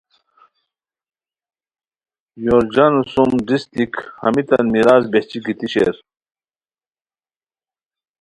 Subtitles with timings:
[2.45, 3.93] یورجان سوم ڈیس دیک
[4.23, 5.95] ہمیتان میراث بہچی گیتی شیر